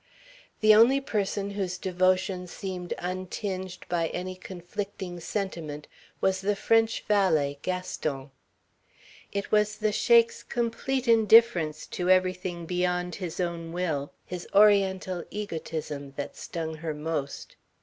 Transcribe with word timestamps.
The 0.61 0.73
only 0.73 0.99
person 0.99 1.51
whose 1.51 1.77
devotion 1.77 2.47
seemed 2.47 2.95
untinged 2.97 3.87
by 3.87 4.07
any 4.07 4.33
conflicting 4.35 5.19
sentiment 5.19 5.87
was 6.19 6.41
the 6.41 6.55
French 6.55 7.03
valet, 7.07 7.59
Gaston. 7.61 8.31
It 9.31 9.51
was 9.51 9.75
the 9.77 9.91
Sheik's 9.91 10.41
complete 10.41 11.07
indifference 11.07 11.85
to 11.85 12.09
everything 12.09 12.65
beyond 12.65 13.13
his 13.13 13.39
own 13.39 13.73
will, 13.73 14.11
his 14.25 14.47
Oriental 14.55 15.23
egoism, 15.29 16.13
that 16.17 16.35
stung 16.35 16.77
her 16.77 16.95
most. 16.95 17.55